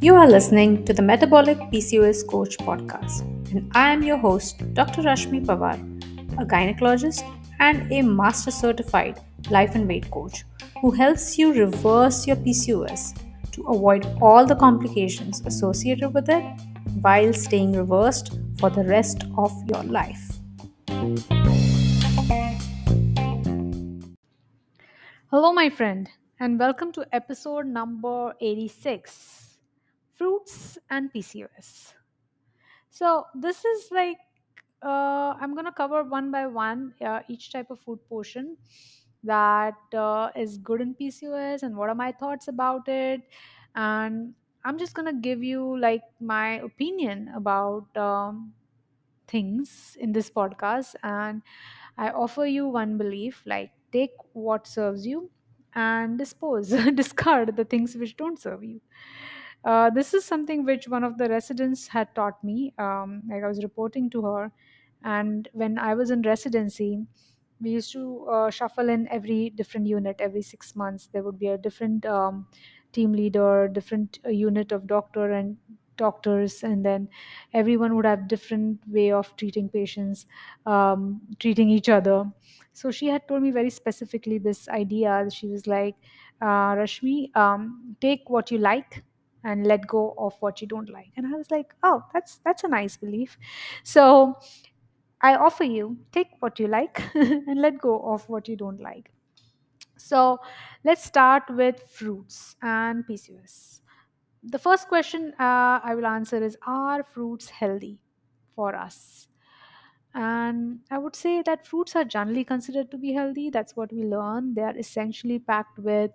[0.00, 3.20] You are listening to the Metabolic PCOS Coach podcast,
[3.52, 5.02] and I am your host, Dr.
[5.02, 5.76] Rashmi Pawar,
[6.40, 7.22] a gynecologist
[7.60, 9.20] and a master certified
[9.50, 10.44] life and weight coach
[10.80, 13.20] who helps you reverse your PCOS
[13.52, 16.44] to avoid all the complications associated with it
[17.00, 20.38] while staying reversed for the rest of your life.
[25.30, 26.08] Hello, my friend,
[26.40, 29.58] and welcome to episode number 86
[30.14, 31.92] fruits and PCOS.
[32.88, 34.16] So this is like
[34.82, 38.56] uh, I'm gonna cover one by one uh, each type of food portion
[39.22, 43.20] that uh, is good in PCOS and what are my thoughts about it,
[43.74, 44.32] and
[44.64, 48.54] I'm just gonna give you like my opinion about um,
[49.26, 51.42] things in this podcast, and
[51.98, 55.30] I offer you one belief like take what serves you
[55.74, 58.80] and dispose discard the things which don't serve you
[59.64, 62.74] uh, this is something which one of the residents had taught me.
[62.78, 64.52] Um, like I was reporting to her,
[65.02, 67.06] and when I was in residency,
[67.60, 71.08] we used to uh, shuffle in every different unit every six months.
[71.08, 72.46] There would be a different um,
[72.92, 75.56] team leader, different uh, unit of doctor and
[75.96, 77.08] doctors, and then
[77.52, 80.26] everyone would have different way of treating patients,
[80.66, 82.30] um, treating each other.
[82.78, 85.26] So she had told me very specifically this idea.
[85.30, 85.96] She was like,
[86.40, 89.02] uh, Rashmi, um, take what you like
[89.44, 91.10] and let go of what you don't like.
[91.16, 93.38] And i was like oh that's that's a nice belief.
[93.84, 94.38] So
[95.22, 99.10] i offer you take what you like and let go of what you don't like.
[99.96, 100.38] So
[100.84, 103.80] let's start with fruits and pcos
[104.44, 108.00] the first question uh, i will answer is are fruits healthy
[108.56, 109.28] for us
[110.18, 113.50] and I would say that fruits are generally considered to be healthy.
[113.50, 114.54] That's what we learn.
[114.54, 116.10] They are essentially packed with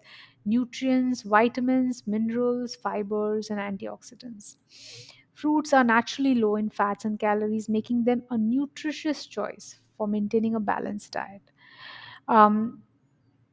[0.46, 4.58] nutrients, vitamins, minerals, fibers, and antioxidants.
[5.34, 10.56] Fruits are naturally low in fats and calories, making them a nutritious choice for maintaining
[10.56, 11.42] a balanced diet.
[12.28, 12.84] Um,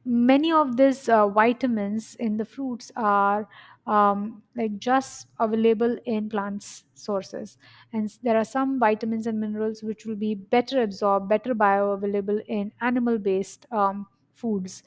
[0.05, 3.47] many of these uh, vitamins in the fruits are
[3.91, 7.57] um, like just available in plants sources.
[7.93, 12.71] And there are some vitamins and minerals which will be better absorbed better bioavailable in
[12.81, 14.83] animal based um, foods.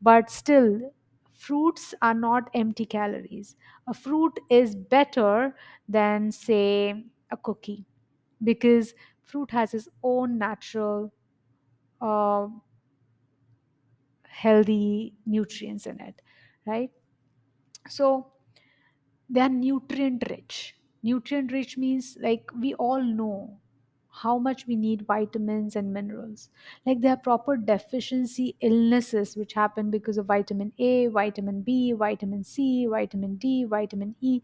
[0.00, 0.92] But still
[1.32, 3.56] fruits are not empty calories.
[3.86, 5.56] A fruit is better
[5.88, 7.86] than say a cookie
[8.42, 11.12] because fruit has its own natural
[12.00, 12.48] uh,
[14.28, 16.20] healthy nutrients in it
[16.66, 16.90] right?
[17.88, 18.33] So
[19.28, 20.76] they are nutrient rich.
[21.02, 23.60] Nutrient rich means like we all know
[24.22, 26.48] how much we need vitamins and minerals.
[26.86, 32.44] Like there are proper deficiency illnesses which happen because of vitamin a vitamin b vitamin
[32.44, 34.40] c vitamin d vitamin e.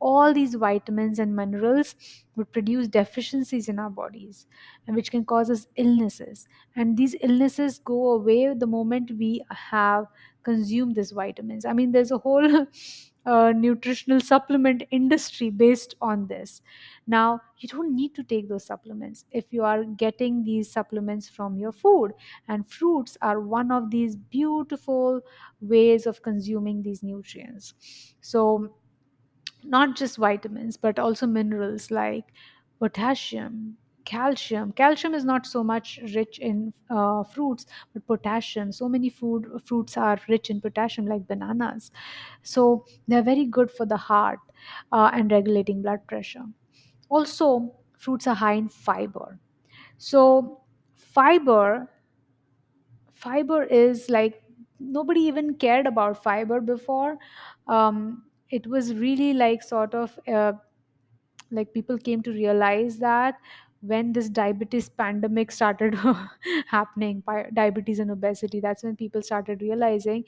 [0.00, 1.94] All these vitamins and minerals
[2.34, 4.46] would produce deficiencies in our bodies
[4.86, 6.48] and which can cause us illnesses.
[6.74, 10.06] And these illnesses go away the moment we have
[10.42, 11.66] consumed these vitamins.
[11.66, 12.66] I mean there's a whole
[13.26, 16.62] uh, nutritional supplement industry based on this.
[17.06, 21.56] Now you don't need to take those supplements if you are getting these supplements from
[21.58, 22.12] your food.
[22.48, 25.20] And fruits are one of these beautiful
[25.60, 27.74] ways of consuming these nutrients.
[28.20, 28.74] So
[29.64, 32.32] not just vitamins but also minerals like
[32.78, 33.76] potassium
[34.10, 34.72] calcium.
[34.72, 38.72] Calcium is not so much rich in uh, fruits but potassium.
[38.72, 41.90] So many food fruits are rich in potassium like bananas.
[42.42, 44.40] So they're very good for the heart
[44.92, 46.44] uh, and regulating blood pressure.
[47.08, 49.38] Also fruits are high in fiber.
[49.98, 50.60] So
[50.96, 51.88] fiber
[53.12, 54.42] fiber is like
[54.78, 57.16] nobody even cared about fiber before.
[57.68, 60.52] Um, it was really like sort of uh,
[61.50, 63.34] like people came to realize that
[63.80, 65.96] when this diabetes pandemic started
[66.66, 67.22] happening
[67.54, 70.22] diabetes and obesity that's when people started realizing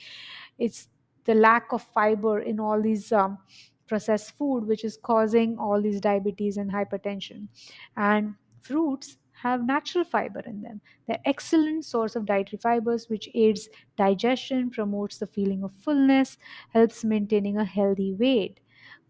[0.58, 0.88] it's
[1.24, 3.38] the lack of fiber in all these um,
[3.86, 7.48] processed food which is causing all these diabetes and hypertension.
[7.96, 10.80] And fruits have natural fiber in them.
[11.06, 16.38] They're excellent source of dietary fibers which aids digestion promotes the feeling of fullness
[16.70, 18.60] helps maintaining a healthy weight.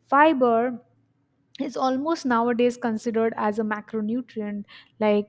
[0.08, 0.80] Fiber
[1.62, 4.64] is almost nowadays considered as a macronutrient
[5.00, 5.28] like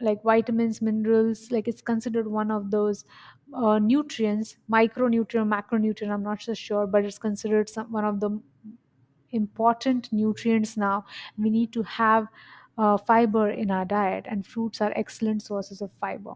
[0.00, 3.04] like vitamins minerals like it's considered one of those
[3.54, 8.30] uh, nutrients micronutrient macronutrient i'm not so sure but it's considered some, one of the
[9.32, 11.04] important nutrients now.
[11.38, 12.28] We need to have
[12.78, 16.34] uh, fiber in our diet and fruits are excellent sources of fiber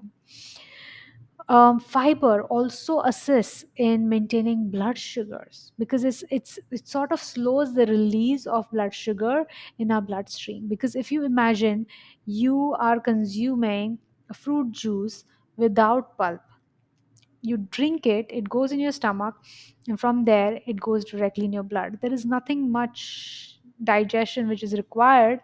[1.49, 7.73] um, fiber also assists in maintaining blood sugars because it's it's it sort of slows
[7.75, 9.45] the release of blood sugar
[9.79, 10.67] in our bloodstream.
[10.69, 11.87] Because if you imagine
[12.25, 13.99] you are consuming
[14.29, 15.25] a fruit juice
[15.57, 16.41] without pulp.
[17.43, 19.37] You drink it it goes in your stomach
[19.89, 21.99] and from there it goes directly in your blood.
[22.03, 25.41] There is nothing much digestion which is required.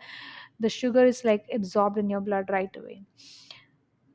[0.60, 3.04] The sugar is like absorbed in your blood right away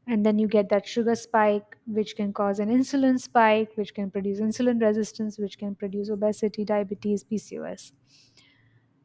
[0.07, 4.09] and then you get that sugar spike which can cause an insulin spike which can
[4.09, 7.91] produce insulin resistance which can produce obesity diabetes pcos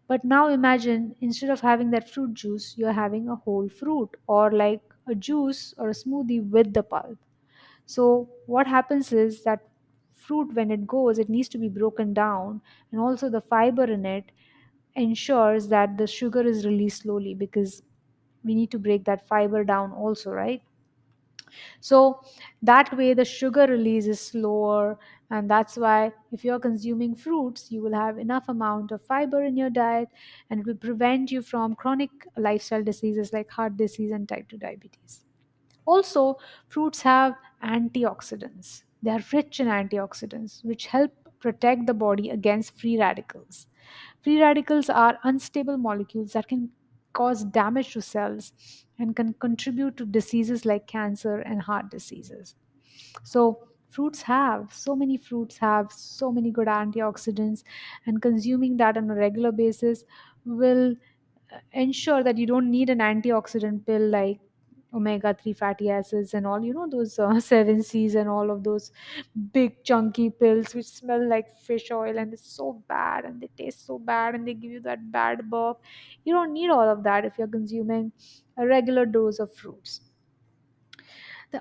[0.09, 4.51] but now imagine instead of having that fruit juice you're having a whole fruit or
[4.53, 7.19] like a juice or a smoothie with the pulp.
[7.87, 9.69] So what happens is that
[10.15, 12.63] fruit when it goes it needs to be broken down
[12.93, 14.33] and also the fiber in it
[14.95, 17.83] ensures that the sugar is released slowly because
[18.45, 20.63] we need to break that fiber down also right
[21.81, 22.21] so
[22.63, 24.99] that way the sugar release is slower
[25.31, 29.57] and that's why if you're consuming fruits you will have enough amount of fiber in
[29.57, 30.09] your diet
[30.51, 34.59] and it will prevent you from chronic lifestyle diseases like heart disease and type 2
[34.59, 35.21] diabetes.
[35.87, 36.37] Also
[36.69, 37.35] fruits have
[37.65, 38.83] antioxidants.
[39.03, 43.67] They are rich in antioxidants which help protect the body against free radicals.
[44.23, 46.71] Free radicals are unstable molecules that can
[47.13, 48.53] cause damage to cells
[48.99, 52.55] and can contribute to diseases like cancer and heart diseases.
[53.25, 57.63] So, fruits have so many fruits have so many good antioxidants,
[58.07, 60.05] and consuming that on a regular basis
[60.45, 60.95] will
[61.53, 64.41] uh, ensure that you don't need an antioxidant pill like
[64.95, 68.63] omega 3 fatty acids and all you know those uh, 7 c's and all of
[68.65, 68.91] those
[69.53, 73.87] big chunky pills which smell like fish oil and it's so bad and they taste
[73.87, 75.81] so bad and they give you that bad burp.
[76.25, 78.13] You don't need all of that if you're consuming
[78.57, 80.01] a regular dose of fruits.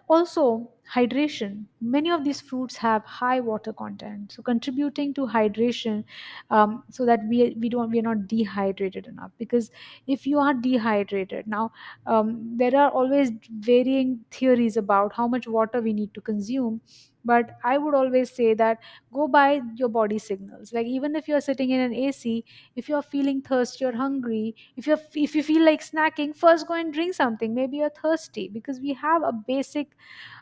[0.07, 1.65] Also, hydration.
[1.79, 6.03] Many of these fruits have high water content, so contributing to hydration,
[6.49, 9.31] um, so that we we don't we are not dehydrated enough.
[9.37, 9.71] Because
[10.07, 11.71] if you are dehydrated, now
[12.05, 16.81] um, there are always varying theories about how much water we need to consume.
[17.23, 18.79] But I would always say that
[19.13, 20.73] go by your body signals.
[20.73, 22.43] Like even if you're sitting in an AC,
[22.75, 26.73] if you're feeling thirsty or hungry, if you if you feel like snacking, first go
[26.73, 27.53] and drink something.
[27.53, 29.89] Maybe you're thirsty because we have a basic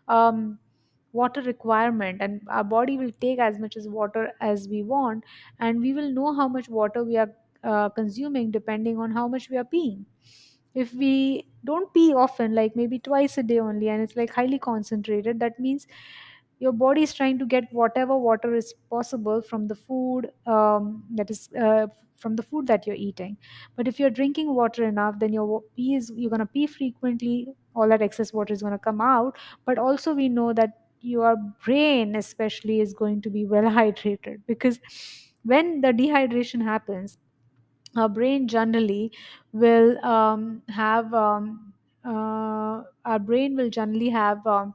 [0.09, 0.59] um,
[1.13, 5.23] water requirement and our body will take as much as water as we want
[5.59, 7.31] and we will know how much water we are
[7.63, 10.05] uh, consuming depending on how much we are peeing.
[10.75, 14.59] If we don't pee often like maybe twice a day only and it's like highly
[14.59, 15.87] concentrated that means
[16.59, 21.29] your body is trying to get whatever water is possible from the food um, that
[21.31, 23.37] is uh, from the food that you're eating.
[23.75, 27.47] But if you're drinking water enough then your pee is you're going to pee frequently
[27.75, 29.37] all that excess water is going to come out.
[29.65, 30.71] But also we know that
[31.01, 34.79] your brain especially is going to be well hydrated because
[35.43, 37.17] when the dehydration happens
[37.97, 39.11] our brain generally
[39.51, 41.73] will um, have um,
[42.05, 44.73] uh, our brain will generally have um,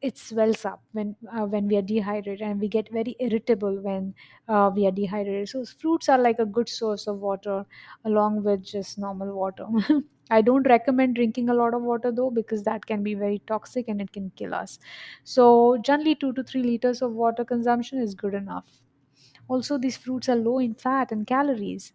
[0.00, 4.14] it swells up when uh, when we are dehydrated and we get very irritable when
[4.48, 5.48] uh, we are dehydrated.
[5.48, 7.66] So fruits are like a good source of water
[8.04, 9.66] along with just normal water.
[10.30, 13.88] I don't recommend drinking a lot of water though because that can be very toxic
[13.88, 14.78] and it can kill us.
[15.24, 18.80] So generally 2 to 3 liters of water consumption is good enough.
[19.48, 21.92] Also these fruits are low in fat and calories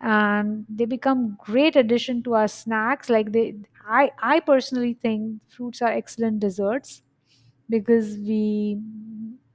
[0.00, 3.08] and they become great addition to our snacks.
[3.10, 3.56] Like they
[3.90, 7.02] i i personally think fruits are excellent desserts
[7.68, 8.80] because we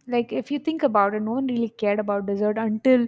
[0.07, 3.07] like if you think about it no one really cared about dessert until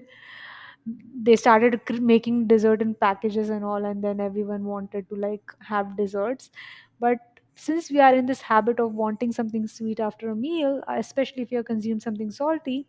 [1.23, 5.97] they started making dessert in packages and all and then everyone wanted to like have
[5.97, 6.51] desserts.
[6.99, 7.17] But
[7.55, 11.51] since we are in this habit of wanting something sweet after a meal especially if
[11.51, 12.85] you consume something salty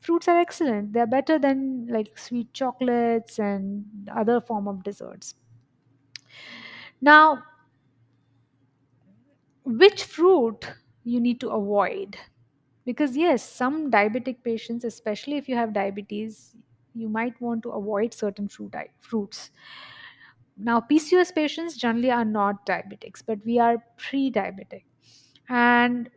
[0.00, 0.92] fruits are excellent.
[0.92, 3.84] They're better than like sweet chocolates and
[4.14, 5.34] other form of desserts.
[7.00, 7.42] Now
[9.66, 10.66] which fruit
[11.04, 12.16] you need to avoid?
[12.84, 16.56] Because yes some diabetic patients especially if you have diabetes
[16.94, 19.50] you might want to avoid certain fruit fruits.
[20.58, 24.84] Now pcos patients generally are not diabetics but we are pre-diabetic.
[25.48, 26.10] And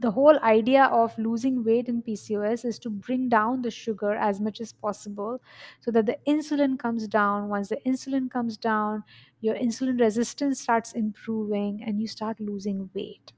[0.00, 4.40] the whole idea of losing weight in pcos is to bring down the sugar as
[4.40, 5.40] much as possible
[5.80, 9.02] so that the insulin comes down once the insulin comes down
[9.40, 13.32] your insulin resistance starts improving and you start losing weight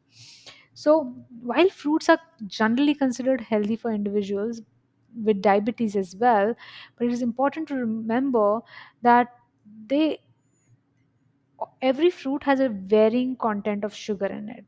[0.75, 4.63] so, while fruits are generally considered healthy for individuals
[5.25, 6.55] with diabetes as well,
[6.97, 8.61] but it is important to remember
[9.03, 9.29] that
[9.87, 10.21] they
[11.81, 14.65] every fruit has a varying content of sugar in it.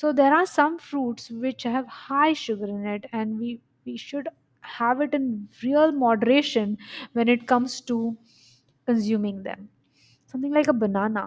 [0.00, 4.28] So there are some fruits which have high sugar in it and we we should
[4.62, 5.26] have it in
[5.62, 6.76] real moderation
[7.12, 7.98] when it comes to
[8.86, 9.68] consuming them.
[10.26, 11.26] Something like a banana.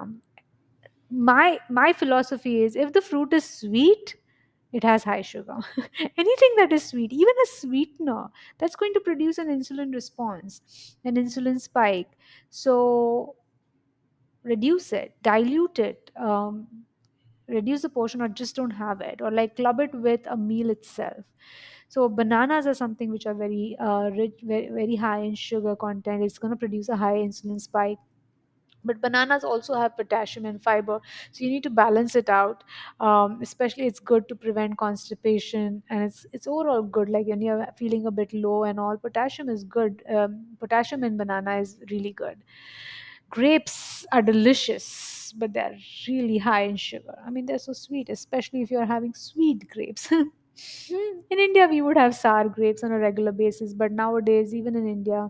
[1.10, 4.16] My my philosophy is if the fruit is sweet
[4.72, 5.58] it has high sugar.
[6.18, 8.28] Anything that is sweet even a sweetener
[8.58, 12.12] that's going to produce an insulin response an insulin spike.
[12.50, 13.36] So
[14.44, 16.68] reduce it dilute it um,
[17.48, 20.70] reduce the portion or just don't have it or like club it with a meal
[20.70, 21.24] itself.
[21.90, 26.24] So bananas are something which are very uh, rich very, high in sugar content.
[26.24, 28.00] It's going to produce a high insulin spike.
[28.86, 31.00] But bananas also have potassium and fiber
[31.32, 32.66] so you need to balance it out.
[33.00, 37.66] Um, especially it's good to prevent constipation and it's it's overall good like when you're
[37.78, 42.12] feeling a bit low and all potassium is good um, potassium in banana is really
[42.12, 42.44] good.
[43.30, 47.16] Grapes are delicious but they're really high in sugar.
[47.26, 50.12] I mean they're so sweet especially if you're having sweet grapes.
[51.32, 54.88] In india we would have sour grapes on a regular basis but nowadays even in
[54.88, 55.22] india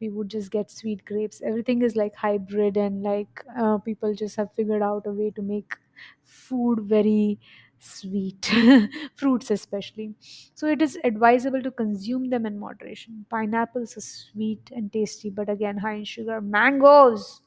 [0.00, 1.40] we would just get sweet grapes.
[1.42, 5.42] Everything is like hybrid and like uh, people just have figured out a way to
[5.42, 5.76] make
[6.24, 7.38] food very
[7.78, 8.50] sweet.
[9.14, 10.14] Fruits especially.
[10.54, 13.26] So it is advisable to consume them in moderation.
[13.30, 16.40] Pineapples are sweet and tasty but again high in sugar.
[16.40, 17.42] Mangoes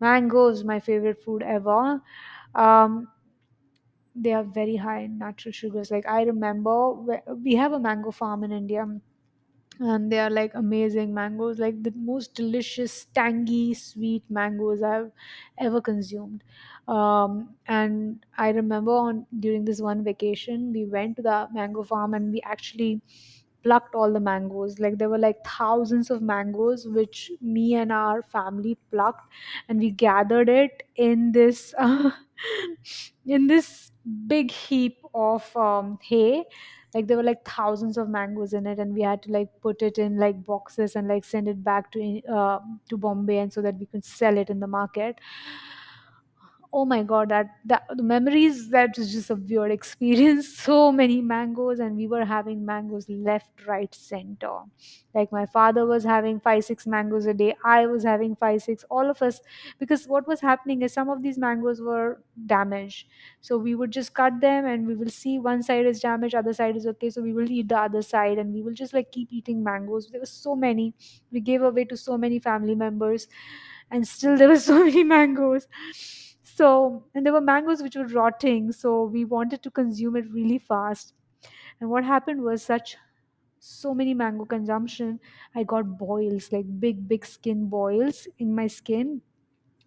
[0.00, 2.02] mangoes my favorite food ever.
[2.54, 3.08] Um,
[4.14, 5.90] they are very high in natural sugars.
[5.90, 6.92] Like i remember
[7.44, 8.86] we have a mango farm in india
[9.80, 15.12] and they are like amazing mangoes like the most delicious tangy sweet mangoes i've
[15.58, 16.44] ever consumed.
[16.88, 22.14] Um, and i remember on during this one vacation we went to the mango farm
[22.14, 23.02] and we actually
[23.68, 24.78] plucked all the mangoes.
[24.78, 29.30] Like there were like thousands of mangoes which me and our family plucked
[29.68, 32.10] and we gathered it in this uh,
[33.26, 33.92] in this
[34.26, 36.44] big heap of um, hay.
[36.94, 39.82] Like there were like thousands of mangoes in it and we had to like put
[39.82, 43.60] it in like boxes and like send it back to uh, to bombay and so
[43.60, 45.20] that we could sell it in the market
[46.72, 50.48] oh my god that that the memories that was just a weird experience.
[50.48, 54.52] So many mangoes and we were having mangoes left right center.
[55.14, 57.54] Like my father was having five six mangoes a day.
[57.64, 59.40] I was having five six all of us.
[59.78, 63.06] Because what was happening is some of these mangoes were damaged.
[63.40, 66.52] So we would just cut them and we will see one side is damaged other
[66.52, 67.10] side is okay.
[67.10, 70.08] So we will eat the other side and we will just like keep eating mangoes.
[70.10, 70.94] There were so many.
[71.32, 73.26] We gave away to so many family members
[73.90, 75.66] and still there were so many mangoes
[76.58, 76.68] so
[77.14, 81.14] and there were mangoes which were rotting so we wanted to consume it really fast.
[81.80, 82.96] And what happened was such
[83.60, 85.18] so many mango consumption
[85.56, 89.22] i got boils like big big skin boils in my skin.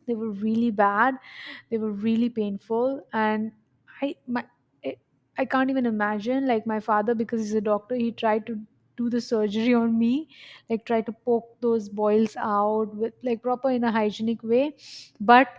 [0.07, 1.15] They were really bad.
[1.69, 3.05] They were really painful.
[3.13, 3.51] And
[4.01, 4.45] i my
[4.85, 4.95] i
[5.43, 8.55] I can't even imagine like my father because he's a doctor he tried to
[8.97, 10.11] do the surgery on me
[10.69, 14.75] like try to poke those boils out with like proper in a hygienic way.
[15.33, 15.49] But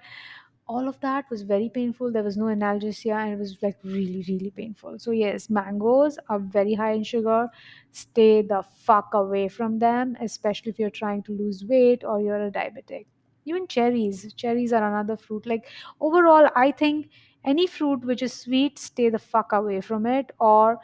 [0.75, 2.13] all of that was very painful.
[2.13, 4.99] There was no analgesia and it was like really really painful.
[4.99, 7.49] So yes mangoes are very high in sugar.
[7.91, 12.45] Stay the fuck away from them especially if you're trying to lose weight or you're
[12.47, 13.07] a diabetic.
[13.45, 15.47] Even cherries cherries are another fruit.
[15.47, 15.67] Like
[16.01, 17.09] overall i think
[17.45, 20.79] any fruit which is sweet stay the fuck away from it or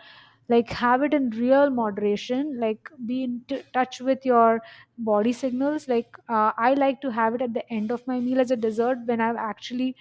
[0.49, 4.61] like have it in real moderation like be in t- touch with your
[4.99, 5.88] body signals.
[5.88, 8.57] Like uh, i like to have it at the end of my meal as a
[8.57, 9.97] dessert when i'm actually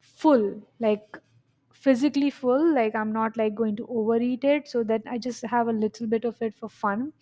[0.00, 0.44] full
[0.80, 1.18] like
[1.72, 5.68] physically full like i'm not like going to overeat it so that i just have
[5.68, 7.12] a little bit of it for fun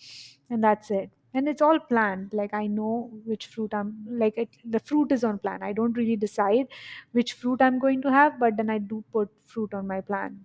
[0.50, 1.10] and that's it.
[1.36, 5.24] And it's all planned like i know which fruit i'm like it, the fruit is
[5.24, 5.62] on plan.
[5.64, 6.68] I don't really decide
[7.12, 10.44] which fruit i'm going to have but then i do put fruit on my plan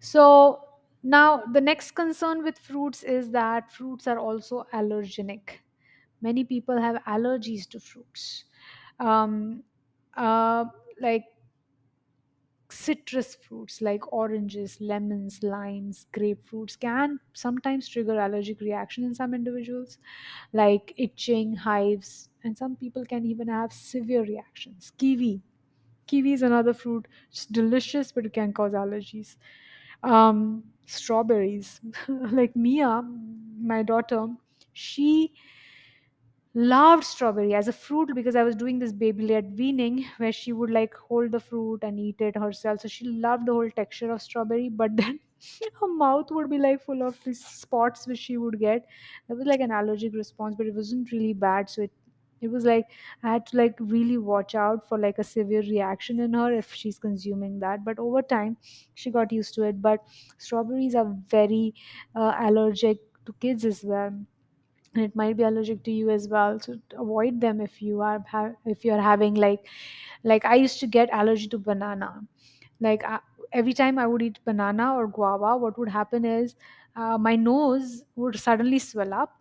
[0.00, 0.60] so
[1.02, 5.58] now the next concern with fruits is that fruits are also allergenic.
[6.20, 8.44] Many people have allergies to fruits.
[9.00, 9.64] Um,
[10.16, 10.66] uh,
[11.00, 11.24] like
[12.70, 19.98] citrus fruits like oranges, lemons, limes, grapefruits can sometimes trigger allergic reaction in some individuals,
[20.52, 24.92] like itching, hives, and some people can even have severe reactions.
[24.98, 25.42] Kiwi.
[26.06, 27.06] Kiwi is another fruit.
[27.30, 29.36] It's delicious, but it can cause allergies
[30.04, 31.80] um, strawberries.
[32.08, 33.02] like Mia,
[33.60, 34.26] my daughter,
[34.72, 35.32] she
[36.56, 40.52] loved strawberry as a fruit because I was doing this baby led weaning where she
[40.52, 42.80] would like hold the fruit and eat it herself.
[42.80, 45.18] So she loved the whole texture of strawberry, but then
[45.80, 48.86] her mouth would be like full of these spots which she would get.
[49.28, 51.68] that was like an allergic response, but it wasn't really bad.
[51.68, 51.90] So it
[52.40, 52.86] it was like
[53.22, 56.72] i had to like really watch out for like a severe reaction in her if
[56.74, 58.56] she's consuming that but over time
[58.94, 59.80] she got used to it.
[59.82, 60.00] But
[60.38, 61.74] strawberries are very
[62.14, 64.08] uh, allergic to kids as well
[64.94, 68.24] and it might be allergic to you as well so avoid them if you are
[68.30, 69.66] ha- if you're having like
[70.24, 72.22] like i used to get allergy to banana.
[72.80, 73.04] Like
[73.52, 76.56] every time i would eat banana or guava what would happen is
[76.96, 79.40] uh, my nose would suddenly swell up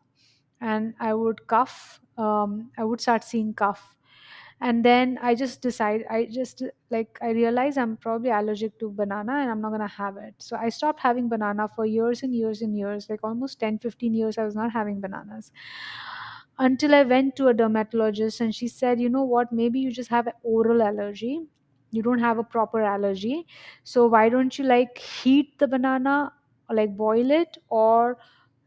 [0.62, 3.96] and i would cough um, i would start seeing cough.
[4.62, 9.34] And then i just decide i just like i realize i'm probably allergic to banana
[9.40, 10.36] and i'm not going to have it.
[10.38, 14.14] So i stopped having banana for years and years and years like almost 10, 15
[14.14, 15.52] years i was not having bananas.
[16.60, 19.52] Until i went to a dermatologist and she said you know what?
[19.52, 21.42] Maybe you just have an oral allergy.
[21.92, 23.46] You don't have a proper allergy.
[23.84, 26.34] So why don't you like heat the banana
[26.70, 28.18] or like boil it or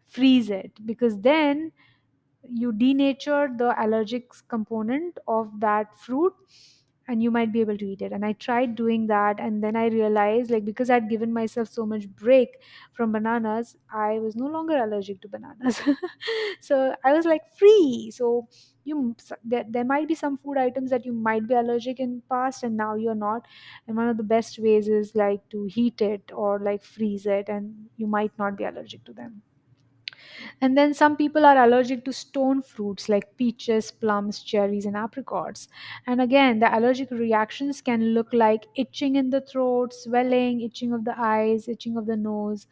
[0.05, 0.85] freeze it?
[0.87, 1.73] Because then
[2.50, 6.35] you denature the allergic component of that fruit
[7.09, 8.12] and you might be able to eat it.
[8.12, 11.87] And i tried doing that and then i realized like because i'd given myself so
[11.87, 12.57] much break
[12.93, 15.81] from bananas i was no longer allergic to bananas.
[16.61, 18.11] So i was like free.
[18.15, 18.49] So
[18.85, 22.62] you there, there might be some food items that you might be allergic in past
[22.62, 23.47] and now you're not.
[23.87, 27.49] And one of the best ways is like to heat it or like freeze it
[27.49, 29.43] and you might not be allergic to them
[30.61, 35.68] and then some people are allergic to stone fruits like peaches, plums, cherries, and apricots.
[36.06, 41.04] And again, the allergic reactions can look like itching in the throat, swelling, itching of
[41.04, 42.66] the eyes, itching of the nose,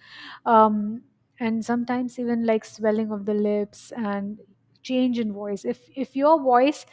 [0.47, 1.03] um,
[1.41, 4.39] and sometimes even like swelling of the lips and
[4.83, 5.65] change in voice.
[5.65, 6.87] If if your voice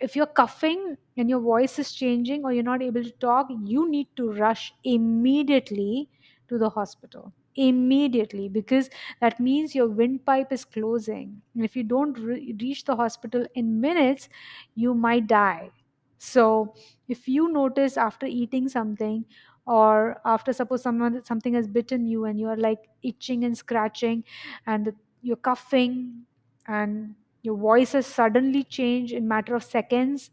[0.00, 3.88] if you're coughing and your voice is changing or you're not able to talk, you
[3.90, 6.08] need to rush immediately
[6.48, 7.32] to the hospital.
[7.56, 11.40] Immediately, because that means your windpipe is closing.
[11.54, 14.28] And if you don't re- reach the hospital in minutes,
[14.74, 15.70] you might die.
[16.18, 16.74] So,
[17.06, 19.24] if you notice after eating something,
[19.66, 24.22] or after suppose someone something has bitten you and you are like itching and scratching
[24.66, 26.26] and the, you're coughing
[26.66, 30.30] and your voice has suddenly changed in matter of seconds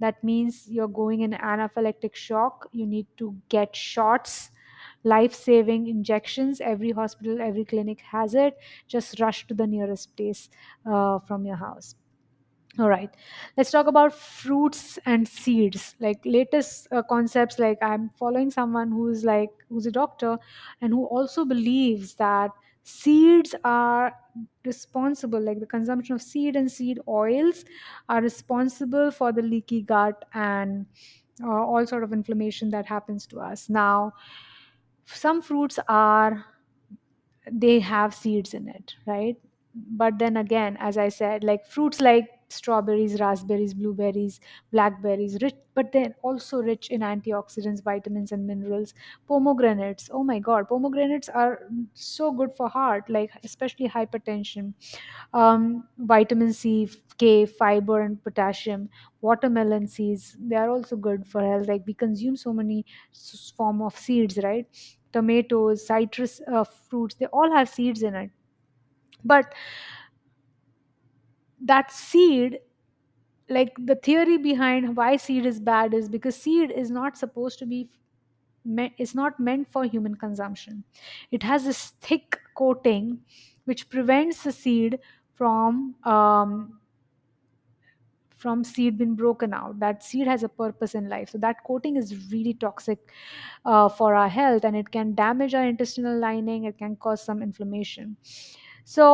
[0.00, 4.50] that means you're going in anaphylactic shock you need to get shots
[5.04, 8.56] life saving injections every hospital every clinic has it
[8.88, 10.48] just rush to the nearest place
[10.86, 11.94] uh, from your house
[12.78, 13.10] all right,
[13.56, 15.94] let's talk about fruits and seeds.
[16.00, 20.38] Like latest uh, concepts, like I'm following someone who's like who's a doctor
[20.80, 22.50] and who also believes that
[22.82, 24.12] seeds are
[24.64, 27.64] responsible, like the consumption of seed and seed oils
[28.08, 30.86] are responsible for the leaky gut and
[31.44, 33.68] uh, all sort of inflammation that happens to us.
[33.68, 34.12] Now,
[35.06, 36.44] some fruits are
[37.50, 39.36] they have seeds in it, right?
[39.74, 44.38] But then again, as I said, like fruits like strawberries, raspberries, blueberries,
[44.70, 48.94] blackberries, rich, but they're also rich in antioxidants, vitamins, and minerals.
[49.26, 54.74] Pomegranates, oh my god, pomegranates are so good for heart, like especially hypertension.
[55.32, 58.88] Um, vitamin C, K, fiber, and potassium.
[59.20, 61.66] Watermelon seeds, they are also good for health.
[61.68, 62.84] Like we consume so many
[63.56, 64.66] form of seeds, right?
[65.12, 68.30] tomatoes, citrus uh, fruits, they all have seeds in it.
[69.24, 69.54] But
[71.60, 72.60] that seed,
[73.48, 77.66] like the theory behind why seed is bad is because seed is not supposed to
[77.66, 77.88] be,
[78.98, 80.84] it's not meant for human consumption.
[81.30, 83.20] It has this thick coating
[83.64, 84.98] which prevents the seed
[85.34, 86.78] from um,
[88.44, 89.80] from seed being broken out.
[89.80, 91.30] That seed has a purpose in life.
[91.30, 92.98] So that coating is really toxic
[93.64, 96.64] uh, for our health and it can damage our intestinal lining.
[96.64, 98.18] It can cause some inflammation
[98.84, 99.06] so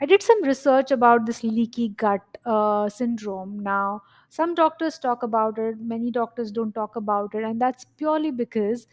[0.00, 5.58] i did some research about this leaky gut uh, syndrome now some doctors talk about
[5.58, 8.86] it many doctors don't talk about it and that's purely because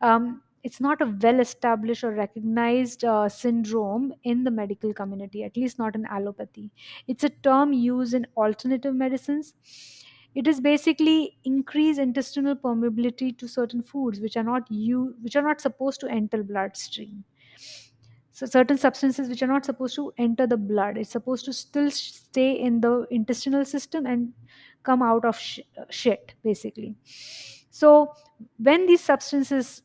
[0.00, 5.56] um, it's not a well established or recognized uh, syndrome in the medical community at
[5.56, 6.70] least not in allopathy
[7.06, 9.54] it's a term used in alternative medicines.
[10.34, 15.42] It is basically increased intestinal permeability to certain foods which are not you which are
[15.42, 17.24] not supposed to enter bloodstream.
[18.36, 21.90] So certain substances which are not supposed to enter the blood, it's supposed to still
[21.90, 24.34] stay in the intestinal system and
[24.82, 26.94] come out of sh- uh, shit basically.
[27.70, 28.12] So
[28.58, 29.82] when these substances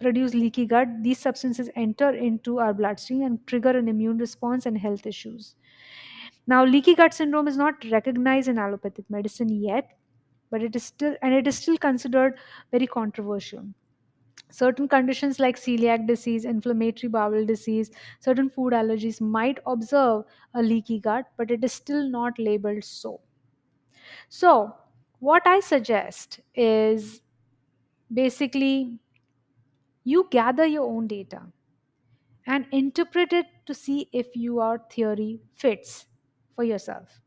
[0.00, 4.78] produce leaky gut, these substances enter into our bloodstream and trigger an immune response and
[4.78, 5.54] health issues.
[6.46, 9.96] Now, leaky gut syndrome is not recognized in allopathic medicine yet,
[10.50, 12.38] but it is still and it is still considered
[12.72, 13.66] very controversial.
[14.52, 20.98] Certain conditions like celiac disease inflammatory bowel disease certain food allergies might observe a leaky
[21.00, 23.20] gut but it is still not labeled so.
[24.28, 24.76] So
[25.20, 27.22] what i suggest is
[28.12, 28.98] basically
[30.04, 31.52] you gather your own data
[32.46, 36.06] and interpret it to see if your theory fits
[36.54, 37.20] for yourself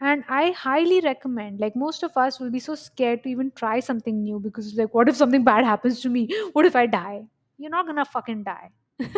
[0.00, 3.80] and i highly recommend like most of us will be so scared to even try
[3.80, 6.28] something new because like what if something bad happens to me?
[6.52, 7.22] What if i die?
[7.58, 8.70] You're not gonna fucking die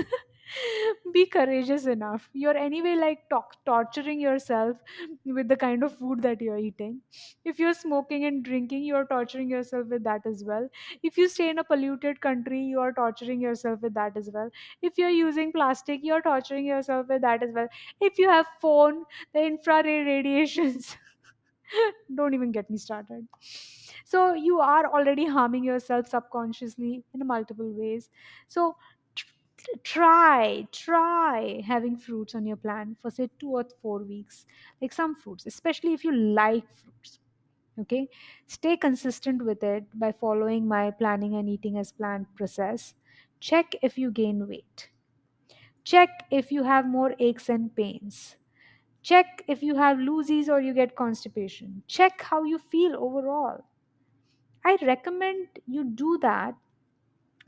[1.12, 2.28] be courageous enough.
[2.32, 3.28] You're anyway like
[3.64, 4.76] torturing yourself
[5.24, 7.00] with the kind of food that you're eating.
[7.44, 10.68] If you're smoking and drinking you're torturing yourself with that as well.
[11.02, 14.50] If you stay in a polluted country you are torturing yourself with that as well.
[14.80, 17.68] If you're using plastic you're torturing yourself with that as well.
[18.00, 20.96] If you have phone the infrared radiations
[22.14, 23.26] don't even get me started.
[24.04, 28.10] So you are already harming yourself subconsciously in multiple ways.
[28.48, 28.76] So
[29.84, 34.44] try try having fruits on your plan for say 2 or 4 weeks
[34.80, 37.18] like some fruits especially if you like fruits
[37.80, 38.08] okay?
[38.46, 42.94] Stay consistent with it by following my planning and eating as planned process.
[43.40, 44.90] Check if you gain weight.
[45.84, 48.36] Check if you have more aches and pains.
[49.02, 51.82] Check if you have loosies or you get constipation.
[51.88, 53.64] Check how you feel overall.
[54.64, 56.54] I recommend you do that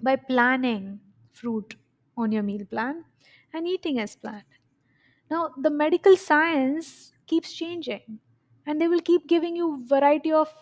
[0.00, 1.00] by planning
[1.32, 1.76] fruit
[2.16, 3.04] on your meal plan
[3.52, 4.44] and eating as planned.
[5.30, 8.20] Now the medical science keeps changing
[8.66, 10.52] and they will keep giving you variety of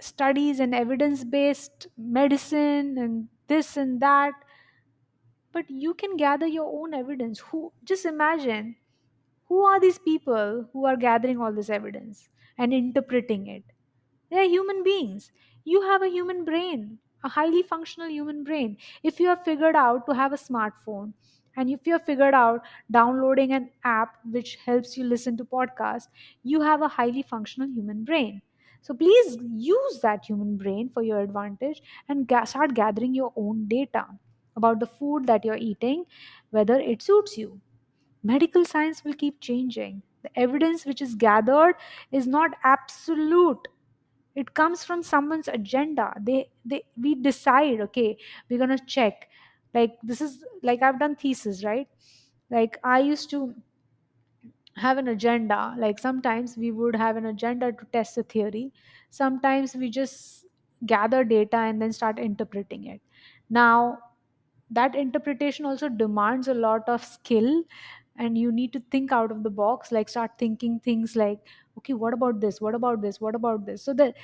[0.00, 4.32] studies and evidence based medicine and this and that
[5.52, 7.40] but you can gather your own evidence.
[7.40, 8.76] Who just imagine
[9.46, 13.64] who are these people who are gathering all this evidence and interpreting it?
[14.30, 15.32] They are human beings.
[15.64, 18.76] You have a human brain a highly functional human brain.
[19.02, 21.12] If you have figured out to have a smartphone
[21.56, 26.08] and if you have figured out downloading an app which helps you listen to podcasts
[26.42, 28.42] you have a highly functional human brain.
[28.82, 33.66] So please use that human brain for your advantage and ga- start gathering your own
[33.68, 34.06] data
[34.56, 36.04] about the food that you're eating
[36.50, 37.60] whether it suits you.
[38.22, 40.02] Medical science will keep changing.
[40.22, 41.76] The evidence which is gathered
[42.12, 43.68] is not absolute
[44.36, 46.14] it comes from someone's agenda.
[46.20, 48.18] They they we decide okay
[48.50, 49.28] we're going to check.
[49.74, 51.88] Like this is like i've done thesis right?
[52.50, 53.54] Like i used to
[54.76, 55.74] have an agenda.
[55.78, 58.72] Like sometimes we would have an agenda to test a theory.
[59.10, 60.46] Sometimes we just
[60.84, 63.00] gather data and then start interpreting it.
[63.48, 63.98] Now
[64.70, 67.64] that interpretation also demands a lot of skill
[68.18, 71.40] and you need to think out of the box like start thinking things like
[71.78, 72.60] okay what about this?
[72.60, 73.20] What about this?
[73.20, 73.82] What about this?
[73.82, 74.14] So that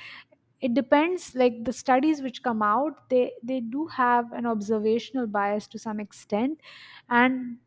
[0.61, 5.67] it depends like the studies which come out they they do have an observational bias
[5.69, 6.59] to some extent.
[7.09, 7.57] And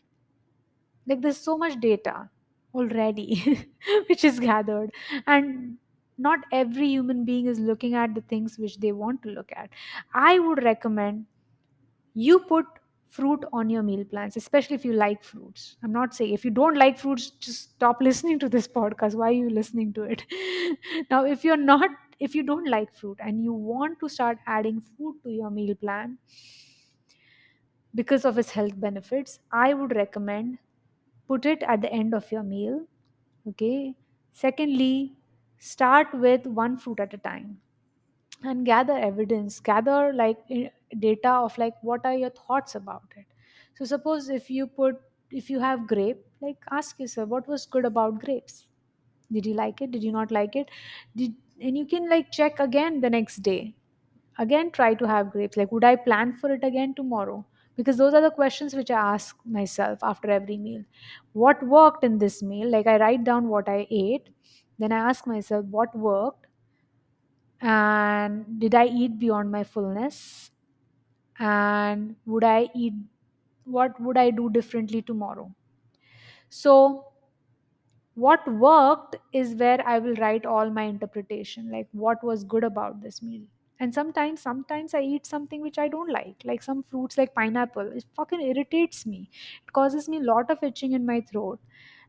[1.06, 2.28] like there's so much data
[2.74, 3.68] already
[4.08, 4.90] which is gathered.
[5.26, 5.78] And
[6.18, 9.70] not every human being is looking at the things which they want to look at.
[10.14, 11.26] I would recommend
[12.14, 12.66] you put
[13.08, 15.76] fruit on your meal plans especially if you like fruits.
[15.82, 19.14] I'm not saying if you don't like fruits just stop listening to this podcast.
[19.14, 20.24] Why are you listening to it?
[21.10, 24.80] Now if you're not if you don't like fruit and you want to start adding
[24.80, 26.18] food to your meal plan
[27.94, 30.58] because of its health benefits i would recommend
[31.28, 32.80] put it at the end of your meal
[33.48, 33.94] okay?
[34.32, 35.14] Secondly
[35.58, 37.60] start with one fruit at a time
[38.42, 39.60] and gather evidence.
[39.60, 43.26] Gather like i- data of like what are your thoughts about it?
[43.74, 47.84] So suppose if you put if you have grape like ask yourself what was good
[47.84, 48.66] about grapes?
[49.32, 49.90] Did you like it?
[49.90, 50.70] Did you not like it?
[51.16, 53.74] Did and you can like check again the next day.
[54.38, 55.56] Again try to have grapes.
[55.56, 57.44] Like would i plan for it again tomorrow?
[57.76, 60.82] Because those are the questions which i ask myself after every meal.
[61.32, 62.70] What worked in this meal?
[62.70, 64.28] Like i write down what i ate.
[64.78, 66.46] Then i ask myself what worked?
[67.60, 70.50] And did i eat beyond my fullness
[71.38, 72.94] and would i eat
[73.64, 75.52] what would i do differently tomorrow?
[76.50, 77.12] So
[78.24, 83.00] what worked is where i will write all my interpretation like what was good about
[83.02, 83.42] this meal.
[83.78, 87.92] And sometimes sometimes i eat something which i don't like like some fruits like pineapple.
[87.92, 89.28] It fucking irritates me.
[89.66, 91.60] It causes me a lot of itching in my throat.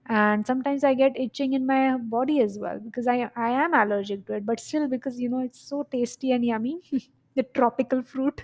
[0.07, 4.25] And sometimes i get itching in my body as well because i i am allergic
[4.27, 6.81] to it but still because you know it's so tasty and yummy
[7.37, 8.43] the tropical fruit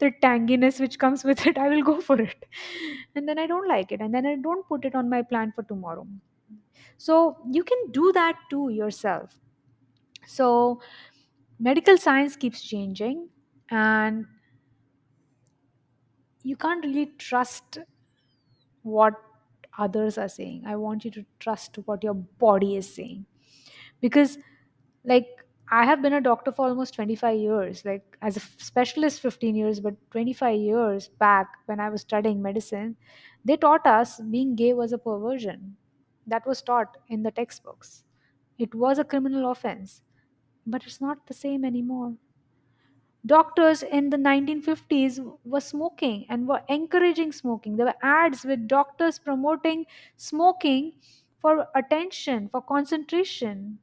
[0.00, 2.44] the tanginess which comes with it i will go for it
[3.16, 5.52] and then i don't like it and then i don't put it on my plan
[5.56, 6.06] for tomorrow
[6.98, 7.18] so
[7.50, 9.38] you can do that too yourself
[10.26, 10.80] so
[11.58, 13.28] medical science keeps changing
[13.70, 14.26] and
[16.42, 17.78] you can't really trust
[18.82, 19.14] what
[19.78, 20.64] others are saying.
[20.66, 23.26] I want you to trust what your body is saying.
[24.00, 24.38] Because,
[25.04, 25.28] like,
[25.72, 29.80] I have been a doctor for almost 25 years, like, as a specialist, 15 years,
[29.80, 32.96] but 25 years back when I was studying medicine,
[33.44, 35.76] they taught us being gay was a perversion.
[36.26, 38.04] That was taught in the textbooks.
[38.58, 40.02] It was a criminal offense,
[40.66, 42.14] but it's not the same anymore
[43.26, 49.18] doctors in the 1950s were smoking and were encouraging smoking there were ads with doctors
[49.18, 49.84] promoting
[50.16, 50.92] smoking
[51.40, 53.78] for attention for concentration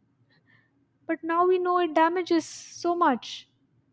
[1.09, 3.49] but now we know it damages so much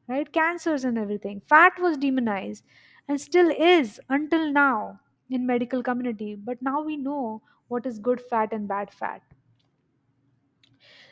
[0.09, 0.33] right?
[0.33, 1.41] Cancers and everything.
[1.41, 2.65] Fat was demonized
[3.09, 5.01] and still is until now
[5.31, 6.35] in medical community.
[6.35, 9.23] But now we know what is good fat and bad fat.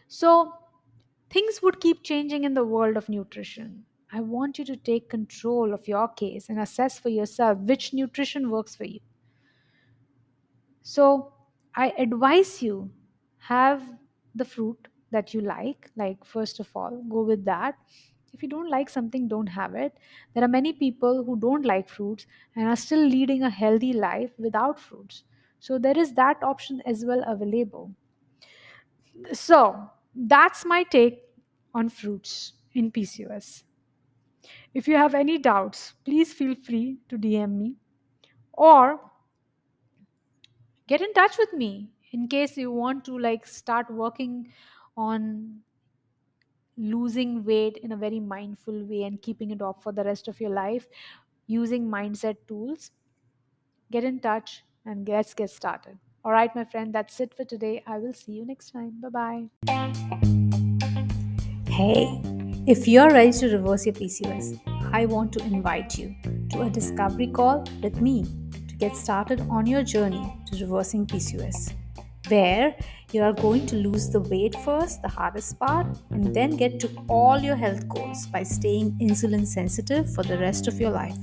[0.09, 0.53] So
[1.31, 3.85] things would keep changing in the world of nutrition.
[4.13, 8.51] I want you to take control of your case and assess for yourself which nutrition
[8.51, 9.01] works for you.
[10.83, 11.33] So,
[11.75, 12.93] I advise you
[13.39, 13.83] have
[14.35, 15.91] the fruit that you like.
[15.97, 17.77] Like, first of all, go with that.
[18.33, 19.97] If you don't like something, don't have it.
[20.35, 24.33] There are many people who don't like fruits and are still leading a healthy life
[24.39, 25.25] without fruits.
[25.61, 27.93] So, there is that option as well available.
[29.33, 31.23] So, that's my take
[31.75, 33.63] on fruits in PCOS.
[34.75, 37.77] If you have any doubts, please feel free to DM me
[38.53, 39.01] or
[40.87, 44.53] get in touch with me in case you want to like start working
[44.97, 45.61] on
[46.77, 50.41] losing weight in a very mindful way and keeping it off for the rest of
[50.41, 50.87] your life
[51.47, 52.91] using mindset tools.
[53.91, 55.99] Get in touch and let's get started.
[56.25, 57.83] All right, my friend, that's it for today.
[57.87, 59.01] I will see you next time.
[59.01, 59.51] Bye bye.
[61.69, 62.21] Hey,
[62.67, 64.59] if you're ready to reverse your PCOS,
[64.93, 66.15] I want to invite you
[66.51, 68.25] to a discovery call with me
[68.69, 71.75] to get started on your journey to reversing PCOS,
[72.29, 72.75] where
[73.13, 76.91] you are going to lose the weight first, the hardest part, and then get to
[77.09, 81.17] all your health goals by staying insulin sensitive for the rest of your life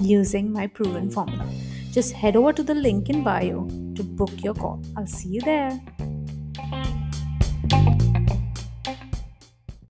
[0.00, 1.48] using my proven formula.
[1.90, 4.82] Just head over to the link in bio to book your call.
[4.96, 5.80] I'll see you there.